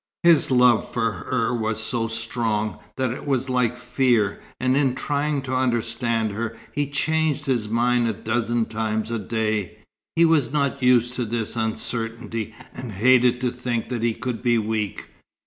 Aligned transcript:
His 0.23 0.49
love 0.49 0.91
for 0.91 1.11
her 1.11 1.53
was 1.53 1.79
so 1.79 2.07
strong, 2.07 2.79
that 2.97 3.11
it 3.11 3.27
was 3.27 3.51
like 3.51 3.75
fear, 3.77 4.41
and 4.59 4.75
in 4.75 4.95
trying 4.95 5.43
to 5.43 5.53
understand 5.55 6.31
her, 6.31 6.57
he 6.71 6.87
changed 6.89 7.45
his 7.45 7.67
mind 7.67 8.07
a 8.07 8.13
dozen 8.13 8.65
times 8.65 9.11
a 9.11 9.19
day. 9.19 9.77
He 10.15 10.25
was 10.25 10.51
not 10.51 10.81
used 10.81 11.13
to 11.17 11.25
this 11.25 11.55
uncertainty, 11.55 12.55
and 12.73 12.93
hated 12.93 13.39
to 13.41 13.51
think 13.51 13.89
that 13.89 14.01
he 14.01 14.15
could 14.15 14.41
be 14.41 14.57
weak. 14.57 15.07